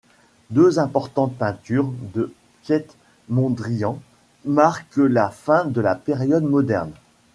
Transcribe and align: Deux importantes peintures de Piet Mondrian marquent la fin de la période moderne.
Deux 0.49 0.79
importantes 0.79 1.35
peintures 1.37 1.93
de 2.15 2.33
Piet 2.63 2.87
Mondrian 3.29 4.01
marquent 4.45 4.97
la 4.97 5.29
fin 5.29 5.65
de 5.65 5.79
la 5.79 5.93
période 5.93 6.41
moderne. 6.41 6.93